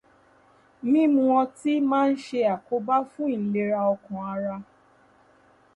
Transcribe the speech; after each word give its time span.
Mímu 0.91 1.23
ọtí 1.41 1.71
máa 1.89 2.07
ń 2.09 2.13
ṣe 2.25 2.39
àkóbá 2.55 2.95
fún 3.11 3.29
ìlera 3.37 3.79
ọkàn 3.93 4.23
ara 4.33 4.55